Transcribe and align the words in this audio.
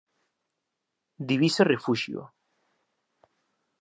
Divisa 1.29 1.67
refuxio 1.73 2.21